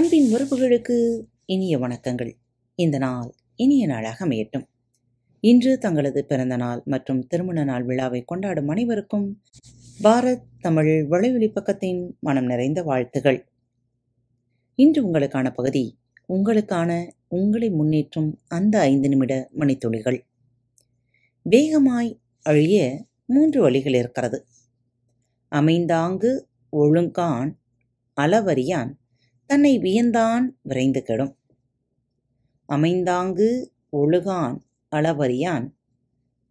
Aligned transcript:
அன்பின் 0.00 0.34
உறவுகளுக்கு 0.34 1.20
இனிய 1.44 1.78
வணக்கங்கள். 1.78 2.32
இந்த 2.74 2.98
நாள் 2.98 3.34
இனிய 3.56 3.86
நாளாக 3.86 4.26
அமையட்டும். 4.26 4.64
இன்று 5.40 5.78
தங்களது 5.78 6.24
பிறந்த 6.24 6.56
நாள் 6.56 6.82
மற்றும் 6.84 7.26
திருமண 7.26 7.64
நாள் 7.64 7.84
விழாவை 7.84 8.22
கொண்டாடும் 8.22 8.68
அனைவருக்கும் 8.68 9.42
பாரத் 10.02 10.42
தமிழ் 10.60 11.06
வலைவெளி 11.10 11.48
பக்கத்தின் 11.48 12.18
மனம் 12.20 12.44
நிறைந்த 12.44 12.82
வாழ்த்துகள். 12.82 13.48
இன்று 14.74 15.12
உங்களுக்கான 15.12 15.54
பகுதி 15.54 15.98
உங்களுக்கான 16.28 17.10
உங்களை 17.28 17.72
முன்னேற்றும் 17.72 18.32
அந்த 18.46 18.78
ஐந்து 18.78 19.08
நிமிட 19.08 19.48
மணித்துளிகள். 19.58 20.20
வேகமாய் 21.42 22.20
அழிய 22.42 23.06
மூன்று 23.24 23.62
வழிகள் 23.62 23.94
இருக்கிறது. 23.94 24.46
அமைந்தாங்கு 25.50 26.40
ஒழுங்கான் 26.72 27.52
அளவறியான் 28.20 28.98
தன்னை 29.50 29.78
வியந்தான் 29.78 30.44
விரைந்து 30.62 31.02
கெடும். 31.02 31.38
அமைந்தாங்கு 32.68 33.70
ஒழுகான் 33.92 34.58
அளவறியான். 34.96 35.70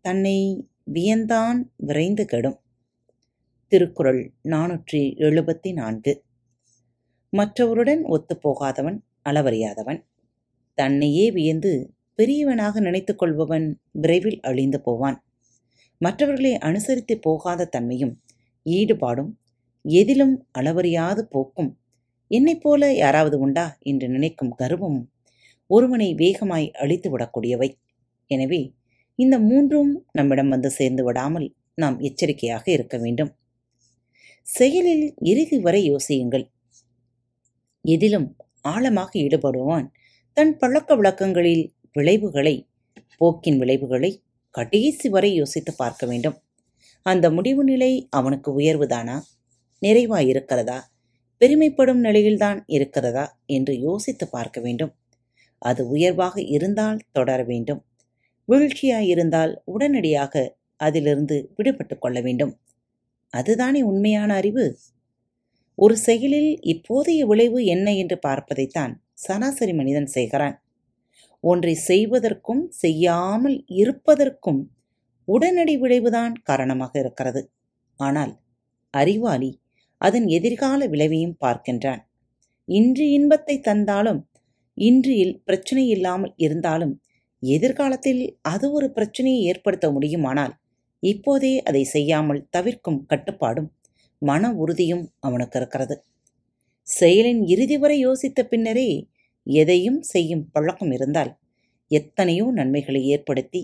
தன்னை 0.00 0.68
வியந்தான் 0.92 1.62
விரைந்து 1.76 2.24
கெடும். 2.24 2.60
திருக்குறள் 3.66 4.32
நானூற்றி 4.44 5.14
எழுபத்தி 5.16 5.72
நான்கு. 5.72 6.24
மற்றவருடன் 7.36 8.02
ஒத்துப்போகாதவன் 8.04 8.98
அளவறியாதவன். 9.24 10.04
தன்னையே 10.74 11.30
வியந்து 11.30 11.94
பெரியவனாக 12.14 12.80
நினைத்து 12.80 13.16
கொள்பவன் 13.16 13.80
விரைவில் 13.92 14.40
அழிந்து 14.40 14.80
போவான். 14.80 15.24
மற்றவர்களை 15.98 16.58
அனுசரித்து 16.58 17.18
போகாத 17.18 17.64
தன்மையும் 17.64 18.22
ஈடுபாடும் 18.64 19.32
எதிலும் 19.82 20.46
அளவறியாது 20.58 21.18
போக்கும் 21.18 21.78
என்னைப் 22.30 22.62
போல 22.62 22.92
யாராவது 22.94 23.38
உண்டா 23.38 23.66
என்று 23.80 24.08
நினைக்கும் 24.08 24.56
கர்வமும் 24.58 25.06
ஒருவனை 25.66 26.14
வேகமாய் 26.14 26.70
அழித்து 26.72 27.08
விடக்கூடியவை. 27.12 27.70
எனவே 28.30 28.60
இந்த 29.14 29.38
மூன்றும் 29.38 29.92
நம்மிடம் 30.12 30.48
வந்து 30.48 30.70
சேர்ந்து 30.70 31.04
விடாமல் 31.04 31.46
நாம் 31.74 31.96
எச்சரிக்கையாக 31.98 32.64
இருக்க 32.70 32.96
வேண்டும். 32.98 33.30
செயலில் 34.46 35.06
இறுதி 35.22 35.58
வரை 35.58 35.80
யோசியுங்கள். 35.90 36.46
எதிலும் 37.84 38.28
ஆழமாக 38.60 39.10
ஈடுபடுவான் 39.18 39.86
தன் 40.36 40.56
பழக்க 40.56 40.96
வழக்கங்களில் 40.96 41.64
விளைவுகளை 41.92 42.68
போக்கின் 43.16 43.58
விளைவுகளை 43.58 44.10
கடைசி 44.54 45.08
வரை 45.08 45.30
யோசித்து 45.34 45.72
பார்க்க 45.74 46.06
வேண்டும். 46.06 46.36
அந்த 47.06 47.26
முடிவு 47.30 47.64
நிலை 47.64 48.08
அவனுக்கு 48.10 48.50
உயர்வுதானா 48.60 49.16
நிறைவாயிருக்கிறதா 49.82 50.26
இருக்கிறதா? 50.32 50.78
பெருமைப்படும் 51.40 52.00
நிலையில்தான் 52.00 52.64
இருக்கிறதா 52.66 53.38
என்று 53.46 53.78
யோசித்து 53.78 54.28
பார்க்க 54.28 54.60
வேண்டும். 54.60 54.92
அது 55.62 55.88
உயர்வாக 55.88 56.40
இருந்தால் 56.40 56.98
தொடர 57.12 57.42
வேண்டும். 57.42 57.84
வீழ்ச்சியாயிருந்தால் 58.48 59.52
உடனடியாக 59.64 60.56
அதிலிருந்து 60.76 61.36
விடுபட்டு 61.56 61.98
கொள்ள 61.98 62.20
வேண்டும். 62.20 62.52
அதுதானே 63.32 63.80
உண்மையான 63.82 64.34
அறிவு? 64.34 64.78
ஒரு 65.74 65.96
செயலில் 65.96 66.52
இப்போதைய 66.64 67.20
விளைவு 67.26 67.64
என்ன 67.64 67.94
என்று 67.94 68.18
பார்ப்பதைத்தான் 68.26 68.92
சராசரி 69.12 69.72
மனிதன் 69.72 70.06
செய்கிறான். 70.06 70.56
ஒன்றை 71.44 71.74
செய்வதற்கும் 71.74 72.62
செய்யாமல் 72.70 73.64
இருப்பதற்கும் 73.68 74.60
உடனடி 75.28 75.76
விளைவுதான் 75.76 76.34
காரணமாக 76.42 76.92
இருக்கிறது. 76.98 77.42
ஆனால் 78.00 78.32
அறிவாளி 78.90 79.50
அதன் 80.00 80.26
எதிர்கால 80.28 80.80
விளைவையும் 80.86 81.38
பார்க்கின்றான். 81.44 82.02
இன்று 82.68 83.04
இன்பத்தை 83.10 83.56
தந்தாலும் 83.60 84.20
இன்றில் 84.78 85.34
பிரச்சனை 85.44 85.84
இல்லாமல் 85.88 86.34
இருந்தாலும் 86.36 86.94
எதிர்காலத்தில் 87.42 88.22
அது 88.52 88.66
ஒரு 88.72 88.86
பிரச்சனையை 88.90 89.40
ஏற்படுத்த 89.44 89.86
முடியுமானால் 89.90 90.54
இப்போதே 91.02 91.52
அதை 91.62 91.82
செய்யாமல் 91.94 92.46
தவிர்க்கும் 92.50 93.00
கட்டுப்பாடும் 93.06 93.68
மன 94.22 94.50
உறுதியும் 94.62 95.04
அவனுக்கு 95.20 95.58
இருக்கிறது. 95.58 95.96
செயலின் 96.86 97.42
இறுதி 97.46 97.76
வரை 97.76 97.96
யோசித்த 98.06 98.40
பின்னரே 98.52 98.88
எதையும் 99.46 100.00
செய்யும் 100.12 100.44
பழக்கம் 100.52 100.92
இருந்தால் 100.92 101.32
எத்தனையோ 101.90 102.46
நன்மைகளை 102.50 103.02
ஏற்படுத்தி 103.14 103.62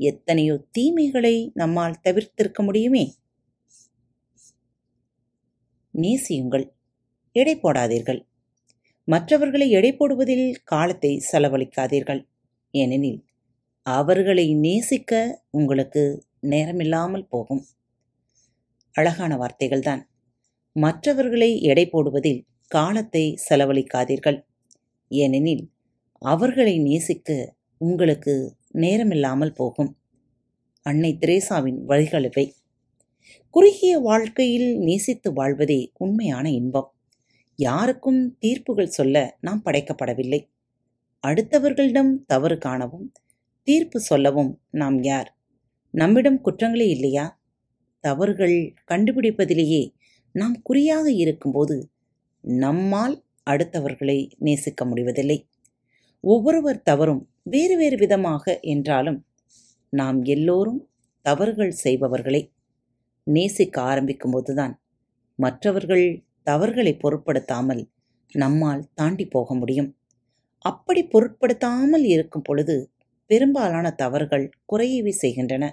எத்தனையோ 0.00 0.54
தீமைகளை 0.76 1.34
நம்மால் 1.54 2.00
தவிர்த்திருக்க 2.06 2.60
முடியுமே? 2.62 3.04
நேசியுங்கள் 5.94 6.72
எடை 7.32 7.56
போடாதீர்கள். 7.56 8.26
மற்றவர்களை 9.04 9.70
எடை 9.70 9.96
போடுவதில் 9.96 10.54
காலத்தை 10.64 11.22
செலவழிக்காதீர்கள். 11.32 12.26
ஏனெனில் 12.70 13.24
அவர்களை 13.82 14.54
நேசிக்க 14.54 15.42
உங்களுக்கு 15.50 16.24
நேரமில்லாமல் 16.42 17.26
போகும். 17.28 17.62
அழகான 18.92 19.36
வார்த்தைகள்தான். 19.36 20.02
மற்றவர்களை 20.72 21.60
எடை 21.60 21.88
போடுவதில் 21.88 22.44
காலத்தை 22.66 23.38
செலவழிக்காதீர்கள். 23.48 24.38
ஏனெனில் 25.08 25.72
அவர்களை 26.18 26.78
நேசிக்க 26.78 27.54
உங்களுக்கு 27.76 28.56
நேரமில்லாமல் 28.74 29.54
போகும். 29.54 29.98
அன்னை 30.82 31.18
திரேசாவின் 31.20 31.78
வழிகள் 31.84 32.24
குறுகிய 33.50 33.98
வாழ்க்கையில் 33.98 34.78
நேசித்து 34.78 35.32
வாழ்வதே 35.32 35.92
உண்மையான 35.94 36.50
இன்பம். 36.50 36.92
யாருக்கும் 37.56 38.38
தீர்ப்புகள் 38.40 38.94
சொல்ல 38.98 39.38
நாம் 39.40 39.62
படைக்கப்படவில்லை. 39.64 40.48
அடுத்தவர்களிடம் 41.26 42.12
தவறு 42.26 42.58
காணவும் 42.58 43.12
தீர்ப்பு 43.62 44.00
சொல்லவும் 44.00 44.60
நாம் 44.70 45.02
யார்? 45.02 45.36
நம்மிடம் 45.90 46.40
குற்றங்களே 46.44 46.88
இல்லையா? 46.88 47.40
தவறுகள் 48.00 48.74
கண்டுபிடிப்பதிலேயே 48.90 49.94
நாம் 50.32 50.62
குறியாக 50.62 51.10
இருக்கும்போது 51.10 51.90
நம்மால் 52.40 53.24
அடுத்தவர்களை 53.50 54.32
நேசிக்க 54.38 54.84
முடிவதில்லை. 54.84 55.48
ஒவ்வொருவர் 56.20 56.82
தவறும் 56.82 57.28
வேறு 57.42 57.76
வேறு 57.76 57.96
விதமாக 57.96 58.60
என்றாலும் 58.60 59.26
நாம் 59.88 60.22
எல்லோரும் 60.22 60.90
தவறுகள் 61.22 61.74
செய்பவர்களே. 61.84 62.52
நேசிக்க 63.26 63.76
ஆரம்பிக்கும் 63.80 64.30
போதுதான் 64.30 64.74
மற்றவர்கள் 65.38 66.06
தவறுகளை 66.42 66.92
பொருட்படுத்தாமல் 66.94 67.82
நம்மால் 68.32 68.82
தாண்டி 68.94 69.24
போக 69.26 69.54
முடியும். 69.54 69.90
அப்படி 70.64 71.00
பொருட்படுத்தாமல் 71.04 72.04
இருக்கும் 72.04 72.42
பொழுது 72.42 72.76
பெரும்பாலான 73.30 73.86
தவறுகள் 73.94 74.46
குறையவே 74.72 75.12
செய்கின்றன. 75.22 75.64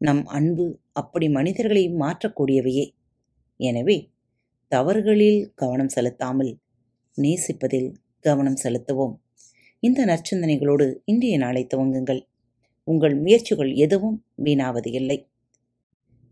நம் 0.00 0.24
அன்பு 0.26 0.66
அப்படி 0.92 1.26
மனிதர்களை 1.28 1.84
மாற்றக்கூடியவையே. 2.02 2.86
எனவே 3.60 3.96
தவறுகளில் 4.72 5.40
கவனம் 5.54 5.88
செலுத்தாமல் 5.88 6.52
நேசிப்பதில் 7.18 7.90
கவனம் 8.24 8.60
செலுத்துவோம். 8.64 9.14
இந்த 9.82 10.00
நற்சிந்தனைகளோடு 10.04 10.86
இன்றைய 11.04 11.36
நாளை 11.38 11.62
துவங்குங்கள். 11.74 12.22
உங்கள் 12.88 13.14
முயற்சிகள் 13.20 13.72
எதுவும் 13.74 14.18
வீணாவது 14.44 14.90
இல்லை 14.92 15.18